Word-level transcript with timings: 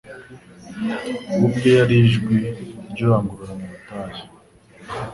We 1.29 1.35
ubwe 1.45 1.69
yari 1.79 1.95
ijwi 2.03 2.35
ry'urangururira 2.91 3.53
mu 3.57 3.65
butayu. 3.71 4.21